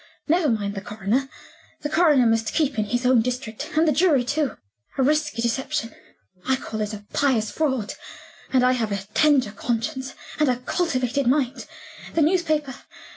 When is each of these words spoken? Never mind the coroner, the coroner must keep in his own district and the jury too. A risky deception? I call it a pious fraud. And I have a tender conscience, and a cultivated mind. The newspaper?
Never 0.27 0.49
mind 0.49 0.73
the 0.73 0.81
coroner, 0.81 1.29
the 1.81 1.89
coroner 1.89 2.25
must 2.25 2.55
keep 2.55 2.79
in 2.79 2.85
his 2.85 3.05
own 3.05 3.21
district 3.21 3.69
and 3.77 3.87
the 3.87 3.91
jury 3.91 4.23
too. 4.23 4.57
A 4.97 5.03
risky 5.03 5.43
deception? 5.43 5.93
I 6.43 6.55
call 6.55 6.81
it 6.81 6.91
a 6.91 7.05
pious 7.13 7.51
fraud. 7.51 7.93
And 8.51 8.63
I 8.63 8.71
have 8.71 8.91
a 8.91 9.05
tender 9.13 9.51
conscience, 9.51 10.15
and 10.39 10.49
a 10.49 10.57
cultivated 10.57 11.27
mind. 11.27 11.67
The 12.15 12.23
newspaper? 12.23 12.73